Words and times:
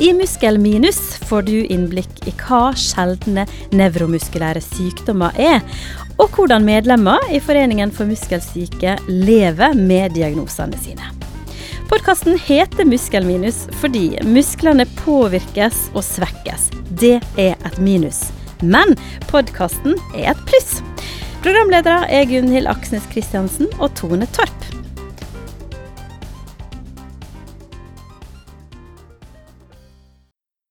I 0.00 0.12
Muskelminus 0.12 0.98
får 1.28 1.42
du 1.42 1.56
innblikk 1.64 2.22
i 2.26 2.32
hva 2.40 2.70
sjeldne 2.78 3.44
nevromuskulære 3.76 4.62
sykdommer 4.64 5.36
er, 5.36 5.60
og 6.16 6.32
hvordan 6.36 6.64
medlemmer 6.64 7.20
i 7.32 7.40
Foreningen 7.42 7.92
for 7.92 8.08
muskelsyke 8.08 8.96
lever 9.08 9.76
med 9.76 10.16
diagnosene 10.16 10.78
sine. 10.80 11.10
Podkasten 11.92 12.38
heter 12.40 12.88
Muskelminus 12.88 13.66
fordi 13.82 14.06
musklene 14.24 14.86
påvirkes 15.02 15.90
og 15.92 16.04
svekkes. 16.06 16.70
Det 16.88 17.18
er 17.36 17.52
et 17.52 17.80
minus. 17.82 18.24
Men 18.62 18.96
podkasten 19.28 19.98
er 20.14 20.32
et 20.32 20.46
pluss. 20.48 20.78
Programledere 21.42 22.06
er 22.08 22.28
Gunhild 22.30 22.70
Aksnes 22.70 23.04
Kristiansen 23.12 23.68
og 23.80 23.90
Tone 23.98 24.28
Torp. 24.32 24.68